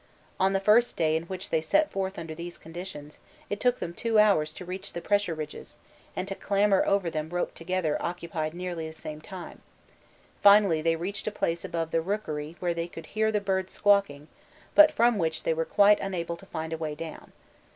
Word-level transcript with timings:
On 0.39 0.53
the 0.53 0.59
first 0.59 0.97
day 0.97 1.15
in 1.15 1.25
which 1.25 1.51
they 1.51 1.61
set 1.61 1.91
forth 1.91 2.17
under 2.17 2.33
these 2.33 2.57
conditions 2.57 3.19
it 3.51 3.59
took 3.59 3.77
them 3.77 3.93
two 3.93 4.17
hours 4.17 4.51
to 4.53 4.65
reach 4.65 4.93
the 4.93 4.99
pressure 4.99 5.35
ridges, 5.35 5.77
and 6.15 6.27
to 6.27 6.33
clamber 6.33 6.83
over 6.87 7.11
them 7.11 7.29
roped 7.29 7.53
together 7.53 8.01
occupied 8.01 8.55
nearly 8.55 8.87
the 8.87 8.93
same 8.99 9.21
time; 9.21 9.61
finally 10.41 10.81
they 10.81 10.95
reached 10.95 11.27
a 11.27 11.31
place 11.31 11.63
above 11.63 11.91
the 11.91 12.01
rookery 12.01 12.55
where 12.59 12.73
they 12.73 12.87
could 12.87 13.05
hear 13.13 13.31
the 13.31 13.39
birds 13.39 13.73
squawking, 13.73 14.27
but 14.73 14.91
from 14.91 15.19
which 15.19 15.43
they 15.43 15.53
were 15.53 15.65
quite 15.65 15.99
unable 15.99 16.35
to 16.35 16.47
find 16.47 16.73
a 16.73 16.77
way 16.77 16.95
down. 16.95 17.31